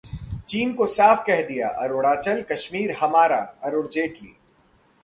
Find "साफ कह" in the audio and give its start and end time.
0.85-1.41